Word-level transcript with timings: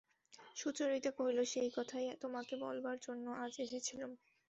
সুচরিতা 0.55 1.11
কহিল, 1.17 1.39
সেই 1.53 1.69
কথাই 1.77 2.05
তোমাকে 2.23 2.53
বলবার 2.63 2.97
জন্যে 3.05 3.31
আজ 3.43 3.53
এসেছিলুম। 3.65 4.11